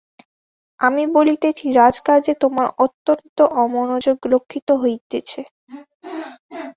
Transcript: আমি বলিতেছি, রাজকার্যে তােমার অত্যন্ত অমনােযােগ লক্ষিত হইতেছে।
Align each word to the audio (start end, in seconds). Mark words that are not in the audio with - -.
আমি 0.79 1.03
বলিতেছি, 1.15 1.65
রাজকার্যে 1.81 2.33
তােমার 2.41 2.67
অত্যন্ত 2.85 3.37
অমনােযােগ 3.61 4.19
লক্ষিত 4.33 4.67
হইতেছে। 4.81 5.41